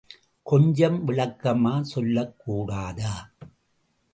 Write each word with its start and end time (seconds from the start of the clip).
கொஞ்சம் 0.45 1.07
விளக்கமா 1.07 1.73
சொல்லக்கூடாதா? 1.95 3.13